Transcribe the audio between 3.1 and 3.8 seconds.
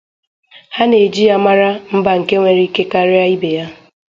ibe ya